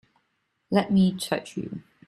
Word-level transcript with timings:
Let 0.71 0.91
me 0.91 1.13
touch 1.15 1.55
you! 1.55 1.83